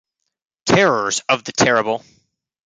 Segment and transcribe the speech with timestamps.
[0.65, 2.03] Terrors of the terrible!